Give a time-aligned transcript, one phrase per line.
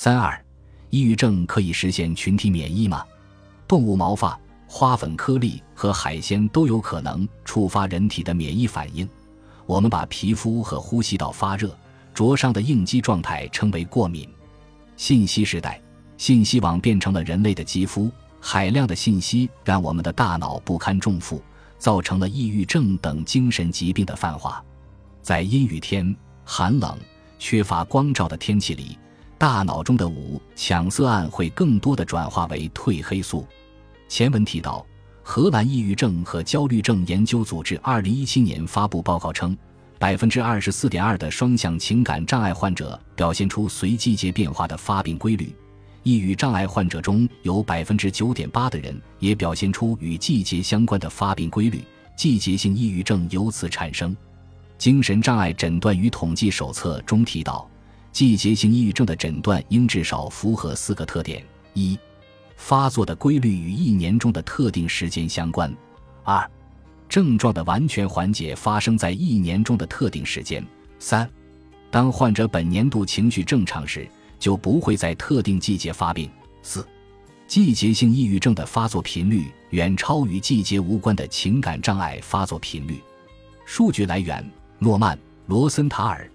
[0.00, 0.40] 三二，
[0.90, 3.04] 抑郁症可以实现群体免疫吗？
[3.66, 9.08] 动物毛发、花粉颗粒和海鲜都有可能触发人体的免疫反应。
[9.66, 11.76] 我们把皮肤和呼吸道发热、
[12.14, 14.32] 灼伤的应激状态称为过敏。
[14.96, 15.82] 信息时代，
[16.16, 18.08] 信息网变成了人类的肌肤，
[18.40, 21.42] 海量的信息让我们的大脑不堪重负，
[21.76, 24.64] 造成了抑郁症等精神疾病的泛化。
[25.22, 26.96] 在阴雨天、寒冷、
[27.36, 28.96] 缺乏光照的天气里，
[29.38, 33.46] 大脑中的五羟色胺会更多的转化为褪黑素。
[34.08, 34.84] 前文提到。
[35.30, 39.54] 荷兰抑郁症和焦虑症研究组织二零一七年发布报告称，
[39.98, 45.54] 百分之二十四点二的双向情感障碍患者表现出随季节变化的发病规律。
[46.02, 51.84] 抑郁障碍患者中有百分之九点八的人也表现出与季节相关的发病规律，
[52.16, 54.16] 季节性抑郁症由此产生。
[54.78, 57.68] 精神障碍诊断与统计手册中提到，
[58.12, 61.44] 季节性抑郁症的诊断应至少符合四个特点：
[61.74, 61.98] 一。
[62.56, 65.72] 发作的规律与一年中的特定时间相关。
[66.24, 66.50] 二，
[67.08, 70.66] 症状的完全缓解发生在一年中的特定时间。
[70.98, 71.30] 三，
[71.88, 74.08] 当患者本年度情绪正常时，
[74.40, 76.28] 就不会在特定季节发病。
[76.60, 76.84] 四，
[77.46, 83.00] 季节性抑郁症的发作频率远超与季节无关的情感障碍发作频率。
[83.64, 84.44] 数据来源：
[84.80, 85.16] 诺曼·
[85.46, 86.28] 罗森塔尔，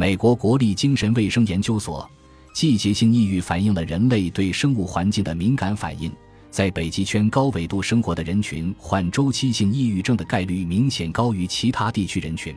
[0.00, 2.10] 美国国立精神卫生研究所。
[2.54, 6.10] 季节性抑郁反映了人类对生物环境的敏感反应。
[6.50, 12.56] 在北极圈高纬度生活的人群，患周期性抑郁症的概率明显高于其他地区人群，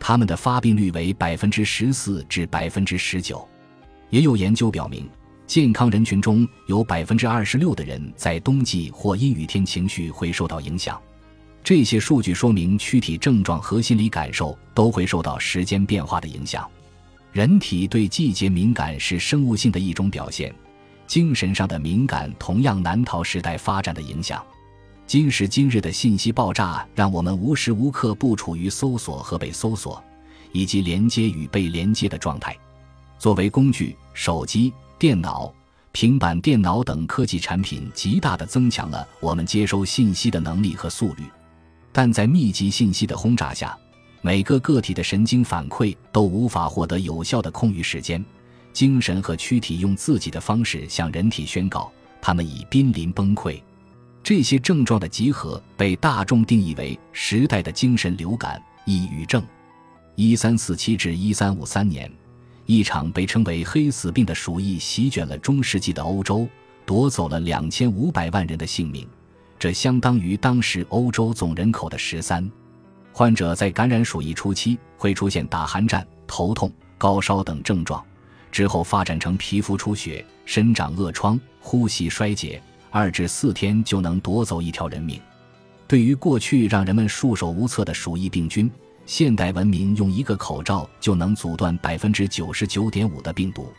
[0.00, 3.46] 他们的发病率为百分之十四至百分之十九。
[4.08, 5.06] 也有研究表明，
[5.46, 10.98] 健康人群中有百分之二十六的人在冬季或阴雨天情绪会受到影响。
[11.64, 16.68] 这些数据说明，躯体症状和心理感受都会受到时间变化的影响。
[17.30, 20.52] 人体对季节敏感是生物性的一种表现，
[21.06, 24.44] 精神上的敏感同样难逃时代发展的影响。
[25.06, 30.02] 今时今日的信息爆炸，让我们无时无刻不处于搜索和被搜索，
[30.50, 32.56] 以及连接与被连接的状态。
[33.18, 35.52] 作为工具，手机、电脑、
[35.92, 41.24] 平板电脑等科技产品极大地增强了我们接收信息的能力和速率，
[41.92, 43.76] 但在密集信息的轰炸下。
[44.24, 48.24] 每个个体的神经反馈都无法获得有效的空余时间，
[48.72, 53.60] 精神和躯体用自己的方式向人体宣告，他们已濒临崩溃。
[54.22, 59.42] 这些症状的集合被大众定义为时代的精神流感——抑郁症。
[60.14, 62.08] 一三四七至一三五三年，
[62.64, 66.46] 一场被称为“黑死病”的鼠疫席卷了中世纪的欧洲，
[66.86, 69.04] 夺走了两千五百万人的性命，
[69.62, 72.50] 这相当于当时欧洲总人口的十三。
[73.12, 76.68] 患者在感染鼠疫初期会出现打寒战、头痛、
[76.98, 78.04] 高烧等症状，
[78.50, 85.20] 之后发展成皮肤出血、身长恶疮、呼吸衰竭，二至四天就能夺走一条人命。
[85.86, 88.68] 对于过去让人们束手无策的鼠疫病菌，
[89.06, 93.72] 现代文明用一个口罩就能阻断百分之九十九点五的病毒。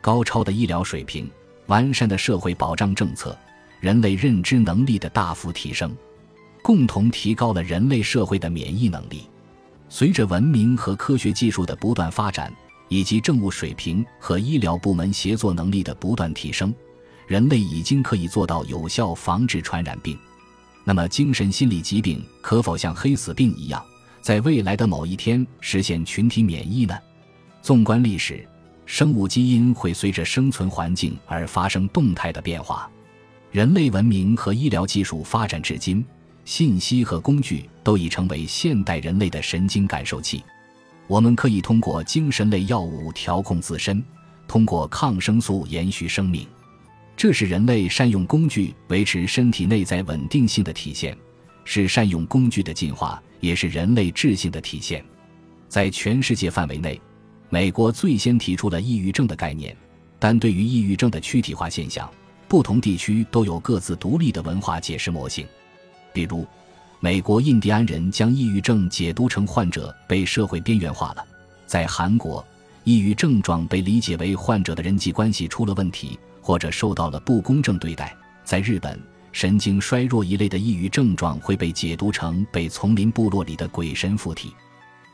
[0.00, 1.30] 高超的医疗水平、
[1.66, 3.38] 完善的社会保障政策、
[3.80, 5.96] 人类认知能力的大幅提升。
[6.62, 9.22] 共同提高了人类社会的免疫能力。
[9.88, 12.52] 随着文明和科学技术的不断发展，
[12.88, 16.74] 以及政务水平和医疗部门协作能力的不断提升，
[17.26, 20.18] 人类已经可以做到有效防治传染病。
[20.84, 23.82] 那么，精神心理疾病可否像黑死病一样，
[24.20, 26.98] 在未来的某一天实现群体免疫呢？
[27.62, 28.46] 纵观历史，
[28.84, 32.90] 生物基因会随着生存环境而发生动态的变化。
[33.50, 36.04] 人类文明和医疗技术发展至今。
[36.44, 40.42] 信息和工具都已成为现代人类的神经感受器，
[41.06, 44.02] 我们可以通过精神类药物调控自身，
[44.46, 46.46] 通过抗生素延续生命，
[47.14, 51.14] 这是人类善用工具维持身体内在稳定性的体现，
[51.66, 55.04] 是善用工具的进化，也是人类智性的体现。
[55.68, 56.98] 在全世界范围内，
[57.50, 59.76] 美国最先提出了抑郁症的概念，
[60.18, 62.10] 但对于抑郁症的躯体化现象，
[62.48, 65.46] 不同地区都有各自独立的文化解释模型。
[66.12, 66.46] 比如，
[66.98, 71.22] 美国印第安人将抑郁症解读成患者被社会边缘化了；
[71.66, 72.44] 在韩国，
[72.84, 78.06] 抑郁症状被理解为患者的人际关系出了问题，或者受到了不公正对待；
[78.44, 78.98] 在日本，
[79.30, 84.48] 神经衰弱一类的抑郁症状会被解读成被丛林部落里的鬼神附体；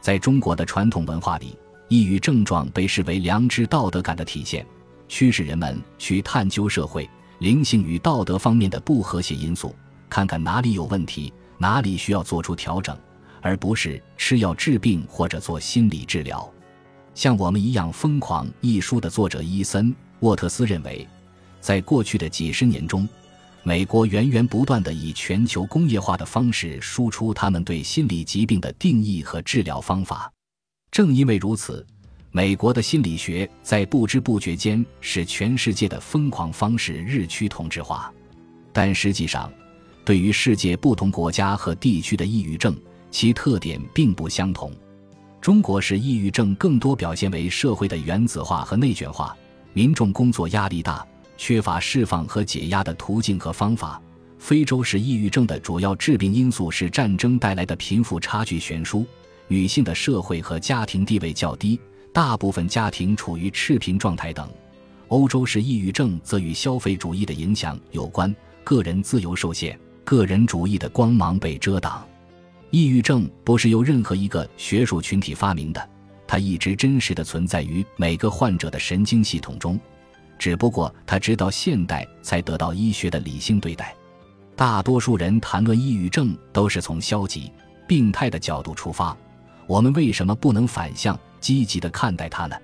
[0.00, 1.58] 在中国的传统文化里，
[1.88, 4.64] 抑郁症状被视为良知道德感的体现，
[5.08, 9.74] 驱使人们去探究社会灵性与道德方面的不和谐因素。
[10.08, 12.96] 看看哪里有问题，哪里需要做出调整，
[13.40, 16.48] 而不是吃药治病或者做心理治疗。
[17.14, 21.06] 像我们一样疯狂一书的作者伊森沃特斯认为，
[21.60, 23.08] 在过去的几十年中，
[23.62, 30.30] 美国源源不断地以全球工业化的方式输出他们对心理疾病的定义和治疗方法。
[30.90, 31.84] 正因为如此，
[32.36, 38.12] 美国的心理学在不知不觉间使全世界的疯狂方式日趋同质化。
[38.72, 39.48] 但实际上，
[40.04, 42.76] 对于世界不同国家和地区的抑郁症，
[43.08, 44.72] 其特点并不相同。
[45.40, 49.36] 中国是抑郁症更多表现为社会的原子化和内卷化，
[49.72, 54.02] 民众工作压力大，缺乏释放和解压的途径和方法。
[54.40, 59.06] 非洲是抑郁症的主要致病因素是战争带来的贫富差距悬殊，
[59.46, 61.78] 女性的社会和家庭地位较低，
[62.14, 64.48] 大部分家庭处于赤贫状态等。
[65.08, 68.32] 欧洲是抑郁症则与消费主义的影响有关，
[68.62, 72.06] 个人自由受限，个人主义的光芒被遮挡。
[72.70, 75.90] 抑郁症不是由任何一个学术群体发明的，
[76.24, 79.78] 它一直真实的存在于每个患者的神经系统中，
[80.38, 83.92] 只不过它直到现代才得到医学的理性对待。
[84.54, 87.50] 大多数人谈论抑郁症都是从消极、
[87.88, 89.16] 病态的角度出发，
[89.66, 92.56] 我们为什么不能反向积极的看待它呢？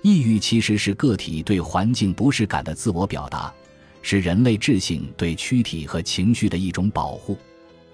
[0.00, 3.52] 抑郁其实是个体对环境不适感的自我表达，
[4.00, 7.36] 是人类智性对躯体和情绪的一种保护。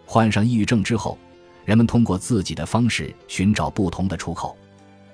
[0.06, 1.18] 患上抑郁症之后。
[1.66, 4.56] 人们通过自己的方式寻找不同的出口，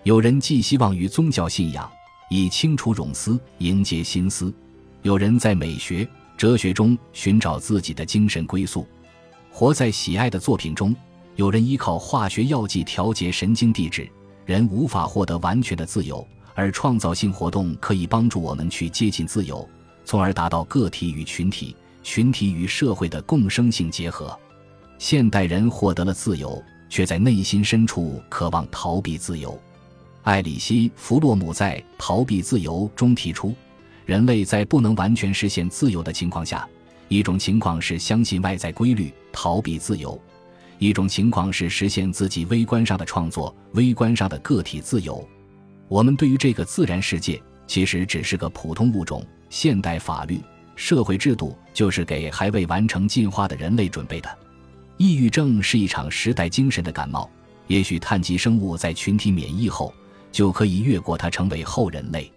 [0.04, 1.90] 有人寄希望于宗教信仰，
[2.30, 4.50] 以清除冗思，迎接新思；
[5.02, 8.86] 有人在美学、哲学中寻找自己的精神归宿，
[9.50, 10.94] 活在喜爱的作品中；
[11.34, 14.08] 有人依靠化学药剂调节神经递质。
[14.46, 19.69] 人无法获得完全的自由，而创造性活动可以帮助我们去接近自由，
[20.04, 24.38] 从而达到个体与群体、群体与社会的共生性结合。
[24.98, 29.60] 现代人获得了自由，却在内心深处渴望逃避自由。
[30.22, 33.52] 艾里希·弗洛姆在《逃避自由》中提出，
[34.04, 36.69] 人类在不能完全实现自由的情况下，
[37.08, 40.16] 一种情况是相信外在规律，逃避自由；
[40.78, 45.26] 一种情况是实现自己微观上的创作，微观上的个体自由。
[45.88, 49.25] 我们对于这个自然世界，其实只是个普通物种。
[49.49, 50.40] 现代法律、
[50.75, 54.38] 社会制度就是给还未完成进化的人类准备的。
[54.96, 57.31] 抑郁症是一场时代精神的感冒，
[57.69, 59.94] 也许碳基生物在群体免疫后
[60.32, 62.31] 就可以越过它，成为后人类。